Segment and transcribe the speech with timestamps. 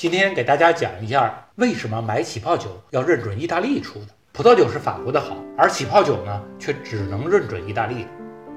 [0.00, 4.06] 今天给大家讲一下为什么买起泡酒要认准意大利出的。
[4.32, 8.08] 葡萄酒是法国的好，而起泡酒呢却只能认准意大利的。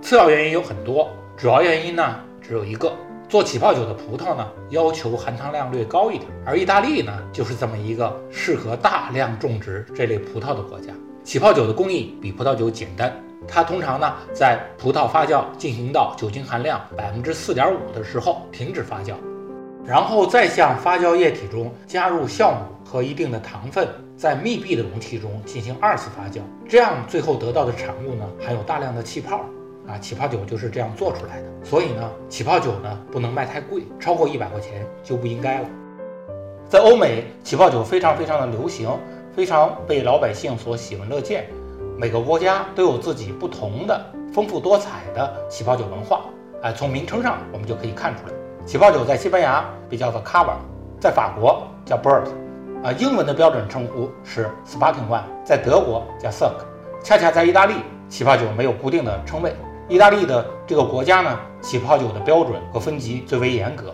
[0.00, 2.92] 次要原因有很多，主要原因呢只有一个：
[3.28, 10.92] 做起泡酒的葡萄呢要求含糖量略高一点，而意大利呢就是这么一个适合大量种植这类葡萄的国家。
[11.24, 13.12] 起泡酒的工艺比葡萄酒简单，
[13.48, 19.14] 它通常呢在葡萄发酵进行到酒精含量百分之四点五的时候停止发酵。
[19.84, 29.40] 然后再向发酵液体中加入酵母和一定的糖分，在密闭的容器中进行二次发酵，这样最后得到的产物呢含有大量的气泡，
[29.88, 31.48] 啊，起泡酒就是这样做出来的。
[31.64, 35.68] 所以呢，起泡酒呢不能卖太贵，超过一百块钱就不应该了。
[36.68, 38.88] 在欧美，起泡酒非常非常的流行，
[39.34, 41.46] 非常被老百姓所喜闻乐见。
[41.98, 46.22] 每个国家都有自己不同的丰富多彩的起泡酒文化，
[46.62, 48.32] 哎，从名称上我们就可以看出来。
[48.64, 50.52] 起泡酒在西班牙被叫做 cava，
[51.00, 52.22] 在法国叫 bird，
[52.84, 56.64] 啊，英文的标准称呼是 sparkling wine，在德国叫 s i r k
[57.02, 57.74] 恰恰在意大利，
[58.08, 59.52] 起泡酒没有固定的称谓。
[59.88, 63.92] 意大利的这个国家呢，起泡酒的标准和分级最为严格。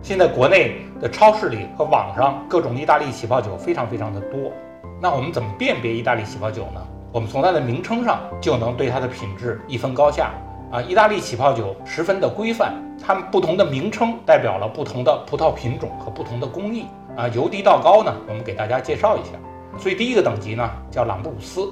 [0.00, 4.52] 现在国内的超市里和网上各种意大利起泡酒非常非常的多。
[5.00, 6.80] 那我们怎么辨别意大利起泡酒呢？
[7.12, 10.30] 我们从它的名称上就能对它的品质一分高下。
[10.72, 12.72] 啊，意大利起泡酒十分的规范，
[13.06, 16.86] 它们不同的名称代表了不同的葡萄品种和不同的工艺。
[17.14, 19.32] 啊，由低到高呢，我们给大家介绍一下。
[19.76, 21.70] 最低一个等级呢叫朗布鲁斯，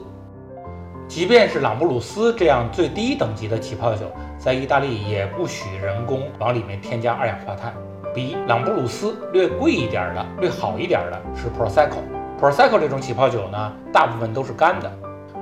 [1.08, 4.04] 即便是朗布鲁斯这样最低等级的起泡酒，
[4.36, 7.72] 在意大利也不许人工往里面添加二氧化碳。
[8.14, 12.02] 比朗布鲁斯略贵一点的、略好一点的是 Prosecco。
[12.38, 14.92] Prosecco 这种起泡酒呢，大部分都是干的，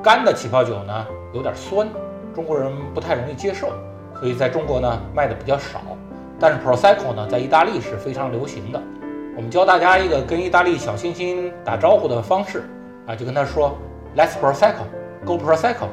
[0.00, 1.88] 干的起泡酒呢有点酸。
[2.38, 3.66] 中国人不太容易接受，
[4.20, 5.80] 所以在中国呢卖的比较少。
[6.38, 8.80] 但是 Prosecco 呢在意大利是非常流行的。
[9.36, 12.62] 我们教大家一个跟意大利小清新打招呼的方式
[13.08, 13.76] 啊，就跟他说
[14.16, 15.88] Let's Prosecco，Go Prosecco。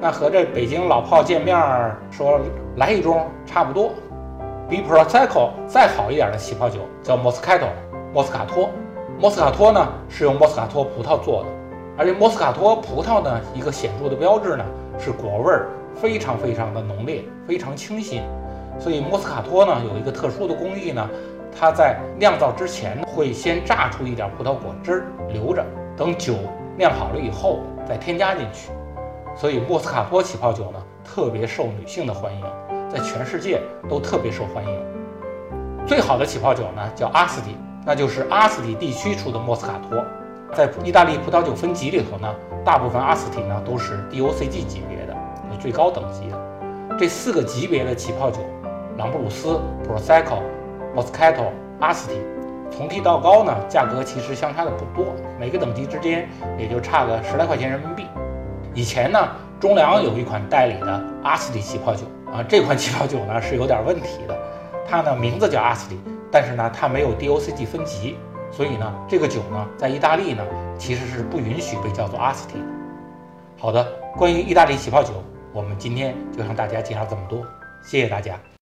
[0.00, 1.54] 那和这北京老炮见面
[2.10, 2.40] 说
[2.76, 3.90] 来一盅差不多。
[4.70, 7.68] 比 Prosecco 再好一点的起泡酒叫 Moscato，
[8.14, 8.70] 莫斯卡托。
[9.20, 11.48] 莫斯卡托呢是用莫斯卡托葡萄做的，
[11.98, 14.64] 而且莫斯卡托葡萄呢一个显著的标志呢
[14.98, 15.68] 是果味儿。
[15.94, 18.22] 非常非常的浓烈，非常清新，
[18.78, 21.08] 所以莫斯卡托呢有一个特殊的工艺呢，
[21.58, 25.64] 它在酿造之前会先榨出一点葡萄果汁留着，
[25.96, 26.34] 等酒
[26.76, 28.70] 酿好了以后再添加进去。
[29.36, 32.44] 所以莫斯卡托起泡酒呢特别受女性的欢迎，
[32.90, 34.80] 在全世界都特别受欢迎。
[35.86, 40.04] 最好的起泡酒呢叫阿斯蒂，那就是阿斯蒂地区出的莫斯卡托。
[40.54, 42.28] 在意大利葡萄酒分级里头呢，
[42.62, 45.01] 大部分阿斯蒂呢都是 DOCG 级别
[45.56, 46.30] 最高等级
[46.98, 48.40] 这四个级别的起泡酒，
[48.98, 49.58] 朗布鲁斯、
[49.88, 50.40] Prosecco、
[50.94, 51.46] Moscato、
[51.80, 52.18] a s t i
[52.70, 58.06] 从低到高呢，价格其实相差的不多，每个等级之间也就差个十来块钱人民币。
[58.74, 59.18] 以前呢，
[59.58, 64.36] 中粮有一款代理的 a s t i 起泡酒啊，这款起泡酒呢是有点问题的，
[64.86, 65.98] 它呢名字叫 a s t i
[66.30, 68.16] 但是呢它没有 DOCG 分级，
[68.50, 70.42] 所以呢这个酒呢在意大利呢
[70.78, 72.66] 其实是不允许被叫做 a s t i 的。
[73.58, 73.86] 好的，
[74.16, 75.10] 关于意大利起泡酒。
[75.52, 77.46] 我们今天就向大家介绍这么多，
[77.82, 78.40] 谢谢大家。